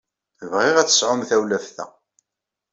[0.51, 1.85] Bɣiɣ ad tesɛum tawlaft-a.